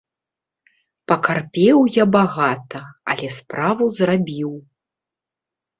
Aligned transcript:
Пакарпеў 1.11 1.79
я 1.97 2.05
багата, 2.17 2.81
але 3.15 3.27
справу 3.39 3.83
зрабіў. 4.01 4.51